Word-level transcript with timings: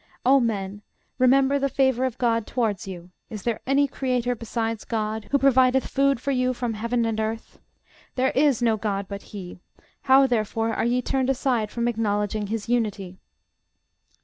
O 0.25 0.39
men, 0.39 0.81
remember 1.19 1.59
the 1.59 1.69
favor 1.69 2.05
of 2.05 2.17
GOD 2.17 2.47
towards 2.47 2.87
you: 2.87 3.11
is 3.29 3.43
there 3.43 3.59
any 3.67 3.87
creator, 3.87 4.33
besides 4.33 4.83
GOD, 4.83 5.27
who 5.29 5.37
provideth 5.37 5.85
food 5.85 6.19
for 6.19 6.31
you 6.31 6.55
from 6.55 6.73
heaven 6.73 7.05
and 7.05 7.19
earth? 7.19 7.59
There 8.15 8.31
is 8.31 8.63
no 8.63 8.77
GOD 8.77 9.07
but 9.07 9.21
he: 9.21 9.59
how 10.09 10.25
therefore 10.25 10.73
are 10.73 10.85
ye 10.85 11.03
turned 11.03 11.29
aside 11.29 11.69
_from 11.69 11.87
acknowledging 11.87 12.47
his 12.47 12.67
unity? 12.67 13.19